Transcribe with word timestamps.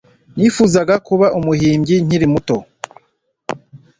Nifuzaga 0.35 0.95
kuba 1.07 1.27
umuhimbyi 1.37 1.95
nkiri 2.05 2.27
muto. 2.33 2.57